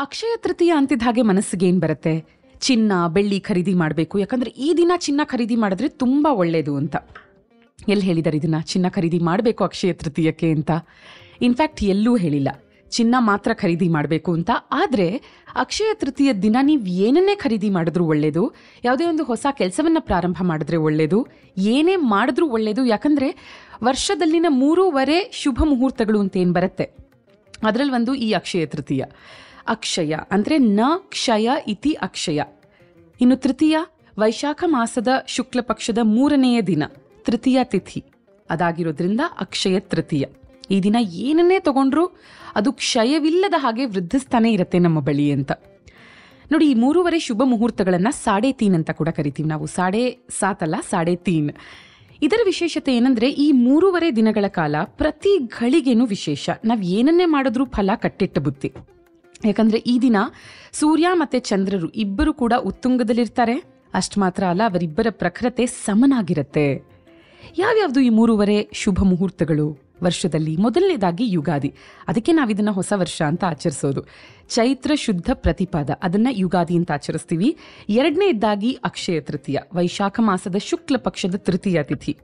[0.00, 2.24] ಅಕ್ಷಯ ತೃತೀಯ ಅಂತಿದ್ದ ಹಾಗೆ ಮನಸ್ಸಿಗೆ ಏನು ಬರುತ್ತೆ?
[2.60, 4.18] ಚಿನ್ನ, ಬೆಳ್ಳಿ ಖರೀದಿ ಮಾಡಬೇಕು.
[4.18, 6.96] ಯಾಕಂದ್ರೆ ಈ ದಿನ ಚಿನ್ನ ಖರೀದಿ ಮಾಡಿದ್ರೆ ತುಂಬ ಒಳ್ಳೆಯದು ಅಂತ.
[7.88, 10.70] ಎಲ್ಲಿ ಹೇಳಿದ್ದಾರೆ ಇದನ್ನು ಚಿನ್ನ ಖರೀದಿ ಮಾಡಬೇಕು ಅಕ್ಷಯ ತೃತೀಯಕ್ಕೆ ಅಂತ.
[11.42, 12.48] ಇನ್ಫ್ಯಾಕ್ಟ್ ಎಲ್ಲೂ ಹೇಳಿಲ್ಲ.
[12.90, 14.50] ಚಿನ್ನ ಮಾತ್ರ ಖರೀದಿ ಮಾಡಬೇಕು ಅಂತ.
[14.72, 15.20] ಆದರೆ
[15.54, 18.52] ಅಕ್ಷಯ ತೃತೀಯ ದಿನ ನೀವು ಏನನ್ನೇ ಖರೀದಿ ಮಾಡಿದ್ರೂ ಒಳ್ಳೆಯದು
[18.84, 21.26] ಯಾವುದೇ ಒಂದು ಹೊಸ ಕೆಲಸವನ್ನು ಪ್ರಾರಂಭ ಮಾಡಿದ್ರೆ ಒಳ್ಳೆಯದು
[21.58, 23.36] ಏನೇ ಮಾಡಿದ್ರೂ ಒಳ್ಳೆಯದು ಯಾಕಂದರೆ
[23.84, 27.09] ವರ್ಷದಲ್ಲಿನ ಮೂರೂವರೆ ಶುಭ ಮುಹೂರ್ತಗಳು ಅಂತ ಏನು ಬರುತ್ತೆ?
[27.66, 29.04] ಅದರಲ್ಲಿ ಒಂದು ಈ ಅಕ್ಷಯ ತೃತೀಯ.
[29.74, 30.80] ಅಕ್ಷಯ ಅಂದರೆ ನ
[31.14, 32.40] ಕ್ಷಯ ಇತಿ ಅಕ್ಷಯ.
[33.20, 33.76] ಇನ್ನು ತೃತೀಯ,
[34.18, 36.82] ವೈಶಾಖ ಮಾಸದ ಶುಕ್ಲ ಪಕ್ಷದ ಮೂರನೆಯ ದಿನ,
[37.26, 38.00] ತೃತೀಯ ತಿಥಿ.
[38.50, 40.24] ಅದಾಗಿರೋದ್ರಿಂದ ಅಕ್ಷಯ ತೃತೀಯ.
[40.70, 42.04] ಈ ದಿನ ಏನನ್ನೇ ತಗೊಂಡ್ರು
[42.56, 45.52] ಅದು ಕ್ಷಯವಿಲ್ಲದ ಹಾಗೆ ವೃದ್ಧಿಸ್ತಾನೆ ಇರುತ್ತೆ ನಮ್ಮ ಬಳಿ ಅಂತ.
[46.52, 49.48] ನೋಡಿ, ಈ ಮೂರುವರೆ ಶುಭ ಮುಹೂರ್ತಗಳನ್ನು ಸಾಡೆ ತೀನ್ ಅಂತ ಕೂಡ ಕರಿತೀವಿ.
[49.48, 50.02] ನಾವು ಸಾಡೆ
[50.40, 51.50] ಸಾತಲ್ಲ ಸಾಡೆ ತೀನ್.
[52.22, 56.50] ಇದರ ವಿಶೇಷತೆ ಏನಂದ್ರೆ ಈ ಮೂರುವರೆ ದಿನಗಳ ಕಾಲ ಪ್ರತಿ ಘಳಿಗೆನೂ ವಿಶೇಷ.
[56.64, 58.72] ನಾವ್ ಏನನ್ನೇ ಮಾಡಿದ್ರೂ ಫಲ ಕಟ್ಟಿಟ್ಟ ಬುತ್ತಿ
[59.44, 60.16] ಯಾಕಂದ್ರೆ ಈ ದಿನ
[60.72, 63.64] ಸೂರ್ಯ ಮತ್ತೆ ಚಂದ್ರರು ಇಬ್ಬರು ಕೂಡ ಉತ್ತುಂಗದಲ್ಲಿರ್ತಾರೆ.
[63.94, 66.66] ಅಷ್ಟು ಮಾತ್ರ ಅಲ್ಲ, ಅವರಿಬ್ಬರ ಪ್ರಖರತೆ ಸಮನಾಗಿರುತ್ತೆ.
[67.58, 69.89] ಯಾವ್ಯಾವ್ದು ಈ ಮೂರುವರೆ ಶುಭ ಮುಹೂರ್ತಗಳು?
[70.02, 71.74] ವರ್ಷದಲ್ಲಿ ಮೊದಲನೇದಾಗಿ ಯುಗಾದಿ.
[72.08, 74.04] ಅದಕ್ಕೆ ನಾವು ಇದನ್ನು ಹೊಸ ವರ್ಷ ಅಂತ ಆಚರಿಸೋದು.
[74.48, 75.90] ಚೈತ್ರ ಶುದ್ಧ ಪ್ರತಿಪಾದ.
[76.02, 77.56] ಅದನ್ನ ಯುಗಾದಿ ಅಂತ ಆಚರಿಸ್ತೀವಿ.
[77.88, 79.58] ಎರಡನೇದಾಗಿ ಅಕ್ಷಯ ತೃತೀಯ.
[79.74, 82.18] ವೈಶಾಖ ಮಾಸದ ಶುಕ್ಲ ಪಕ್ಷದ ತೃತೀಯ ತಿಥಿ.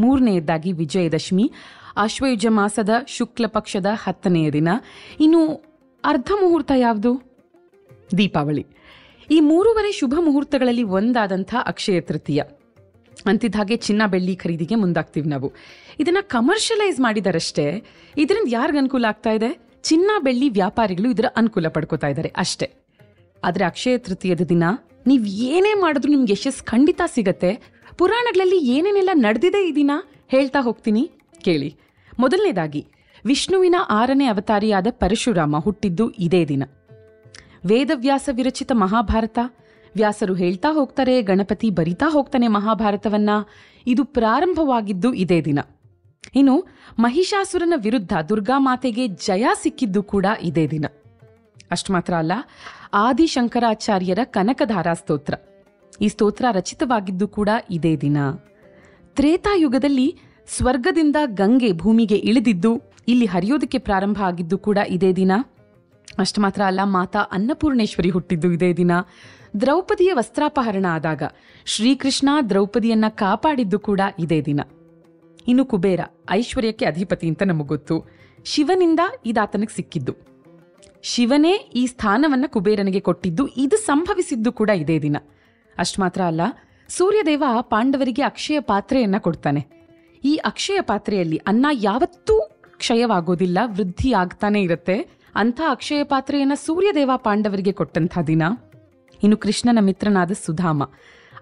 [0.00, 1.52] ಮೂರನೆಯದಾಗಿ ವಿಜಯದಶಮಿ.
[1.96, 4.68] ಆಶ್ವಯುಜ ಮಾಸದ ಶುಕ್ಲ ಪಕ್ಷದ ಹತ್ತನೆಯ ದಿನ.
[5.20, 5.64] ಇನ್ನು
[6.04, 7.38] ಅರ್ಧ ಮುಹೂರ್ತ ಯಾವುದು?
[8.18, 8.66] ದೀಪಾವಳಿ.
[9.30, 12.42] ಈ ಮೂರುವರೆ ಶುಭ ಮುಹೂರ್ತಗಳಲ್ಲಿ ಒಂದಾದಂಥ ಅಕ್ಷಯ ತೃತೀಯ.
[13.26, 15.52] ಅಂತಿದ್ದ ಹಾಗೆ ಚಿನ್ನ ಬೆಳ್ಳಿ ಖರೀದಿಗೆ ಮುಂದಾಗ್ತೀವಿ ನಾವು.
[16.00, 17.66] ಇದನ್ನ ಕಮರ್ಷಿಯಲೈಸ್ ಮಾಡಿದಾರಷ್ಟೇ,
[18.16, 19.50] ಇದರಿಂದ ಯಾರಿಗ ಅನುಕೂಲ ಆಗ್ತಾ ಇದೆ?
[19.82, 22.70] ಚಿನ್ನ ಬೆಳ್ಳಿ ವ್ಯಾಪಾರಿಗಳು ಇದರ ಅನುಕೂಲ ಪಡ್ಕೋತಾ ಇದ್ದಾರೆ ಅಷ್ಟೇ.
[23.44, 24.64] ಆದ್ರೆ ಅಕ್ಷಯ ತೃತೀಯದ ದಿನ
[25.06, 27.52] ನೀವು ಏನೇ ಮಾಡಿದ್ರು ನಿಮ್ಗೆ ಯಶಸ್ ಖಂಡಿತ ಸಿಗತ್ತೆ.
[27.98, 29.90] ಪುರಾಣಗಳಲ್ಲಿ ಏನೇನೆಲ್ಲ ನಡೆದಿದೆ ಈ ದಿನ?
[30.28, 31.10] ಹೇಳ್ತಾ ಹೋಗ್ತೀನಿ,
[31.40, 31.70] ಕೇಳಿ.
[32.18, 32.86] ಮೊದಲನೇದಾಗಿ,
[33.24, 36.62] ವಿಷ್ಣುವಿನ ಆರನೇ ಅವತಾರಿಯಾದ ಪರಶುರಾಮ ಹುಟ್ಟಿದ್ದು ಇದೇ ದಿನ.
[37.66, 39.38] ವೇದವ್ಯಾಸ ವಿರಚಿತ ಮಹಾಭಾರತ
[39.94, 43.30] ವ್ಯಾಸರು ಹೇಳ್ತಾ ಹೋಗ್ತಾರೆ, ಗಣಪತಿ ಬರಿತಾ ಹೋಗ್ತಾನೆ ಮಹಾಭಾರತವನ್ನ.
[43.86, 45.58] ಇದು ಪ್ರಾರಂಭವಾಗಿದ್ದು ಇದೇ ದಿನ.
[46.34, 46.66] ಇನ್ನು
[46.98, 50.84] ಮಹಿಷಾಸುರನ ವಿರುದ್ಧ ದುರ್ಗಾ ಮಾತೆಗೆ ಜಯ ಸಿಕ್ಕಿದ್ದು ಕೂಡ ಇದೇ ದಿನ.
[51.70, 52.32] ಅಷ್ಟು ಮಾತ್ರ ಅಲ್ಲ,
[52.94, 55.34] ಆದಿಶಂಕರಾಚಾರ್ಯರ ಕನಕಧಾರಾ ಸ್ತೋತ್ರ.
[56.00, 58.16] ಈ ಸ್ತೋತ್ರ ರಚಿತವಾಗಿದ್ದು ಕೂಡ ಇದೇ ದಿನ.
[59.16, 60.18] ತ್ರೇತಾಯುಗದಲ್ಲಿ
[60.56, 65.32] ಸ್ವರ್ಗದಿಂದ ಗಂಗೆ ಭೂಮಿಗೆ ಇಳಿದಿದ್ದು, ಇಲ್ಲಿ ಹರಿಯೋದಕ್ಕೆ ಪ್ರಾರಂಭ ಆಗಿದ್ದು ಕೂಡ ಇದೇ ದಿನ.
[66.18, 68.90] ಅಷ್ಟು ಮಾತ್ರ ಅಲ್ಲ, ಮಾತಾ ಅನ್ನಪೂರ್ಣೇಶ್ವರಿ ಹುಟ್ಟಿದ್ದು ಇದೇ ದಿನ.
[69.60, 71.22] ದ್ರೌಪದಿಯ ವಸ್ತ್ರಾಪಹರಣ ಆದಾಗ
[71.66, 74.60] ಶ್ರೀಕೃಷ್ಣ ದ್ರೌಪದಿಯನ್ನ ಕಾಪಾಡಿದ್ದು ಕೂಡ ಇದೇ ದಿನ.
[75.48, 76.00] ಇನ್ನು ಕುಬೇರ
[76.30, 78.06] ಐಶ್ವರ್ಯಕ್ಕೆ ಅಧಿಪತಿ ಅಂತ ನಮಗೆ ಗೊತ್ತು.
[78.44, 80.14] ಶಿವನಿಂದ ಇದಾತನಿಗೆ ಸಿಕ್ಕಿದ್ದು.
[81.02, 85.16] ಶಿವನೇ ಈ ಸ್ಥಾನವನ್ನ ಕುಬೇರನಿಗೆ ಕೊಟ್ಟಿದ್ದು, ಇದು ಸಂಭವಿಸಿದ್ದು ಕೂಡ ಇದೇ ದಿನ.
[85.78, 86.40] ಅಷ್ಟು ಮಾತ್ರ ಅಲ್ಲ,
[86.88, 89.66] ಸೂರ್ಯದೇವ ಪಾಂಡವರಿಗೆ ಅಕ್ಷಯ ಪಾತ್ರೆಯನ್ನ ಕೊಡ್ತಾನೆ.
[90.24, 92.40] ಈ ಅಕ್ಷಯ ಪಾತ್ರೆಯಲ್ಲಿ ಅನ್ನ ಯಾವತ್ತೂ
[92.78, 95.19] ಕ್ಷಯವಾಗೋದಿಲ್ಲ ವೃದ್ಧಿ ಆಗ್ತಾನೆ ಇರುತ್ತೆ.
[95.34, 98.42] ಅಂಥ ಅಕ್ಷಯ ಪಾತ್ರೆಯನ್ನು ಸೂರ್ಯದೇವ ಪಾಂಡವರಿಗೆ ಕೊಟ್ಟಂಥ ದಿನ.
[99.22, 100.82] ಇನ್ನು ಕೃಷ್ಣನ ಮಿತ್ರನಾದ ಸುಧಾಮ,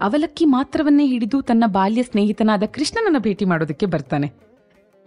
[0.00, 4.28] ಅವಲಕ್ಕಿ ಮಾತ್ರವನ್ನೇ ಹಿಡಿದು ತನ್ನ ಬಾಲ್ಯ ಸ್ನೇಹಿತನಾದ ಕೃಷ್ಣನನ್ನು ಭೇಟಿ ಮಾಡೋದಕ್ಕೆ ಬರ್ತಾನೆ.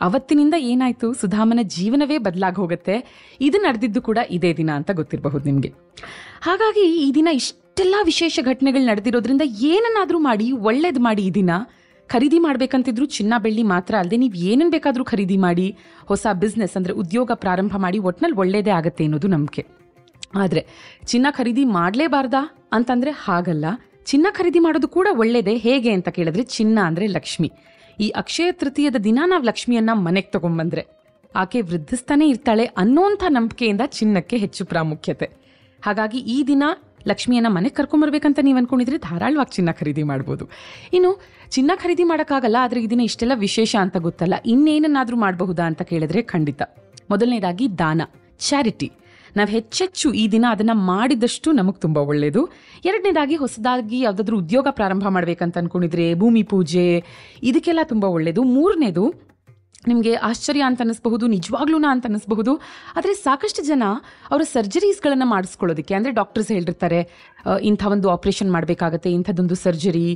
[0.02, 1.14] ಅವತ್ತಿನಿಂದ ಏನಾಯ್ತು?
[1.14, 2.96] ಸುಧಾಮನ ಜೀವನವೇ ಬದಲಾಗಿ ಹೋಗುತ್ತೆ
[3.42, 5.70] ಇದು ನಡೆದಿದ್ದು ಕೂಡ ಇದೇ ದಿನ ಅಂತ ಗೊತ್ತಿರಬಹುದು ನಿಮಗೆ.
[6.42, 11.52] ಹಾಗಾಗಿ ಈ ದಿನ ಇಷ್ಟೆಲ್ಲ ವಿಶೇಷ ಘಟನೆಗಳು ನಡೆದಿರೋದ್ರಿಂದ ಏನನ್ನಾದರೂ ಮಾಡಿ ಒಳ್ಳೇದು ಮಾಡಿ ಈ ದಿನ.
[12.12, 17.32] ಖರೀದಿ ಮಾಡ್ಬೇಕಂತಿದ್ರು ಚಿನ್ನ ಬೆಳ್ಳಿ ಮಾತ್ರ ಅಲ್ಲದೆ ನೀವು ಏನೇನು ಬೇಕಾದರೂ ಖರೀದಿ ಮಾಡಿ, ಹೊಸ ಬಿಸ್ನೆಸ್ ಅಂದ್ರೆ ಉದ್ಯೋಗ
[17.34, 19.66] ಪ್ರಾರಂಭ ಮಾಡಿ ಒಟ್ನಲ್ಲಿ ಒಳ್ಳೇದೇ ಆಗತ್ತೆ ಅನ್ನೋದು ನಂಬಿಕೆ.
[20.36, 20.68] ಆದರೆ
[21.06, 23.66] ಚಿನ್ನ ಖರೀದಿ ಮಾಡಲೇಬಾರ್ದಾ ಅಂತಂದ್ರೆ ಹಾಗಲ್ಲ.
[24.06, 25.58] ಚಿನ್ನ ಖರೀದಿ ಮಾಡೋದು ಕೂಡ ಒಳ್ಳೇದೇ?
[25.58, 27.52] ಹೇಗೆ ಅಂತ ಕೇಳಿದ್ರೆ ಚಿನ್ನ ಅಂದ್ರೆ ಲಕ್ಷ್ಮಿ.
[28.00, 30.88] ಈ ಅಕ್ಷಯ ತೃತೀಯದ ದಿನ ನಾವು ಲಕ್ಷ್ಮಿಯನ್ನ ಮನೆಗೆ ತಗೊಂಡ್ಬಂದ್ರೆ
[31.36, 35.30] ಆಕೆ ವೃದ್ಧಿಸ್ತಾನೆ ಇರ್ತಾಳೆ ಅನ್ನೋಂಥ ನಂಬಿಕೆಯಿಂದ ಚಿನ್ನಕ್ಕೆ ಹೆಚ್ಚು ಪ್ರಾಮುಖ್ಯತೆ.
[35.82, 36.64] ಹಾಗಾಗಿ ಈ ದಿನ
[37.10, 40.46] ಲಕ್ಷ್ಮಿಯನ್ನ ಮನೆಗೆ ಕರ್ಕೊಂಬರ್ಬೇಕಂತ ನೀವು ಅನ್ಕೊಂಡಿದ್ರೆ ಧಾರಾಳವಾಗಿ ಚಿನ್ನ ಖರೀದಿ ಮಾಡ್ಬೋದು.
[40.94, 41.12] ಇನ್ನು
[41.56, 46.62] ಚಿನ್ನ ಖರೀದಿ ಮಾಡೋಕ್ಕಾಗಲ್ಲ, ಆದರೆ ದಿನ ಇಷ್ಟೆಲ್ಲ ವಿಶೇಷ ಅಂತ ಗೊತ್ತಲ್ಲ, ಇನ್ನೇನನ್ನಾದರೂ ಮಾಡಬಹುದಾ ಅಂತ ಕೇಳಿದ್ರೆ ಖಂಡಿತ.
[47.12, 48.02] ಮೊದಲನೇದಾಗಿ ದಾನ,
[48.50, 48.90] ಚಾರಿಟಿ.
[49.38, 52.42] ನಾವು ಹೆಚ್ಚೆಚ್ಚು ಈ ದಿನ ಅದನ್ನು ಮಾಡಿದಷ್ಟು ನಮಗೆ ತುಂಬ ಒಳ್ಳೆಯದು
[52.86, 56.88] ಎರಡನೇದಾಗಿ ಹೊಸದಾಗಿ ಯಾವುದಾದ್ರೂ ಉದ್ಯೋಗ ಪ್ರಾರಂಭ ಮಾಡಬೇಕಂತ ಅಂದ್ಕೊಂಡಿದ್ರೆ ಭೂಮಿ ಪೂಜೆ,
[57.44, 59.06] ಇದಕ್ಕೆಲ್ಲ ತುಂಬ ಒಳ್ಳೆಯದು ಮೂರನೇದು
[59.90, 62.52] ನಿಮಗೆ ಆಶ್ಚರ್ಯ ಅಂತ ಅನಿಸ್ಬಹುದು ನಿಜವಾಗ್ಲೂನಾ ಅಂತ ಅನ್ನಿಸ್ಬಹುದು.
[62.98, 63.84] ಆದರೆ ಸಾಕಷ್ಟು ಜನ
[64.32, 67.00] ಅವರ ಸರ್ಜರೀಸ್ಗಳನ್ನು ಮಾಡಿಸ್ಕೊಳ್ಳೋದಕ್ಕೆ, ಅಂದರೆ ಡಾಕ್ಟರ್ಸ್ ಹೇಳಿರ್ತಾರೆ
[67.70, 70.08] ಇಂಥ ಒಂದು ಆಪರೇಷನ್ ಮಾಡಬೇಕಾಗತ್ತೆ ಇಂಥದ್ದೊಂದು ಸರ್ಜರಿ.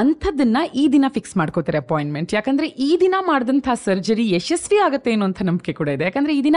[0.00, 5.72] ಅಂಥದ್ದನ್ನು ಈ ದಿನ ಫಿಕ್ಸ್ ಮಾಡ್ಕೋತಾರೆ ಅಪಾಯಿಂಟ್ಮೆಂಟ್ ಯಾಕಂದ್ರೆ ಈ ದಿನ ಮಾಡಿದಂಥ ಸರ್ಜರಿ ಯಶಸ್ವಿ ಆಗುತ್ತೆ ಅನ್ನೋಂಥ ನಂಬಿಕೆ
[5.78, 6.04] ಕೂಡ ಇದೆ.
[6.08, 6.56] ಯಾಕಂದ್ರೆ ಈ ದಿನ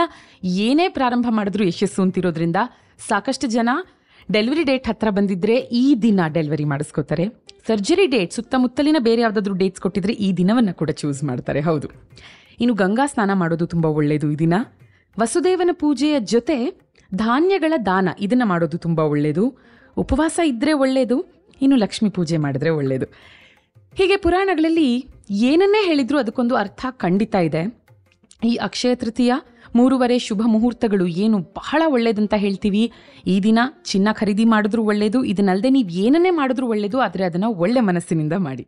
[0.66, 2.58] ಏನೇ ಪ್ರಾರಂಭ ಮಾಡಿದ್ರು ಯಶಸ್ಸು ಅಂತಿರೋದ್ರಿಂದ
[3.08, 3.70] ಸಾಕಷ್ಟು ಜನ
[4.28, 7.24] ಡೆಲಿವರಿ ಡೇಟ್ ಹತ್ರ ಬಂದಿದ್ರೆ ಈ ದಿನ ಡೆಲಿವರಿ ಮಾಡಿಸ್ಕೋತಾರೆ.
[7.68, 11.60] ಸರ್ಜರಿ ಡೇಟ್ ಸುತ್ತಮುತ್ತಲಿನ ಬೇರೆ ಯಾವುದಾದ್ರೂ ಡೇಟ್ಸ್ ಕೊಟ್ಟಿದ್ರೆ ಈ ದಿನವನ್ನು ಕೂಡ ಚೂಸ್ ಮಾಡ್ತಾರೆ.
[11.70, 11.88] ಹೌದು.
[12.60, 14.54] ಇನ್ನು ಗಂಗಾ ಸ್ನಾನ ಮಾಡೋದು ತುಂಬಾ ಒಳ್ಳೆಯದು ಈ ದಿನ.
[15.20, 16.56] ವಸುದೇವನ ಪೂಜೆಯ ಜೊತೆ
[17.14, 19.44] ಧಾನ್ಯಗಳ ದಾನ ಇದನ್ನ ಮಾಡೋದು ತುಂಬಾ ಒಳ್ಳೆಯದು
[19.96, 21.16] ಉಪವಾಸ ಇದ್ರೆ ಒಳ್ಳೆಯದು
[21.62, 23.06] ಇನ್ನು ಲಕ್ಷ್ಮಿ ಪೂಜೆ ಮಾಡಿದ್ರೆ ಒಳ್ಳೆಯದು
[23.94, 24.88] ಹೀಗೆ ಪುರಾಣಗಳಲ್ಲಿ
[25.30, 27.62] ಏನನ್ನೇ ಹೇಳಿದ್ರು ಅದಕ್ಕೊಂದು ಅರ್ಥ ಖಂಡಿತ ಇದೆ.
[28.44, 29.32] ಈ ಅಕ್ಷಯ ತೃತೀಯ,
[29.76, 32.92] ಮೂರುವರೆ ಶುಭ ಮುಹೂರ್ತಗಳು ಏನು ಬಹಳ ಒಳ್ಳೇದಂತ ಹೇಳ್ತೀವಿ.
[33.26, 38.32] ಈ ದಿನ ಚಿನ್ನ ಖರೀದಿ ಮಾಡಿದ್ರೂ ಒಳ್ಳೇದು ಇದನ್ನಲ್ಲದೆ ನೀವು ಏನನ್ನೇ ಮಾಡಿದ್ರೂ ಒಳ್ಳೇದು, ಆದರೆ ಅದನ್ನ ಒಳ್ಳೆ ಮನಸ್ಸಿನಿಂದ
[38.38, 38.66] ಮಾಡಿ.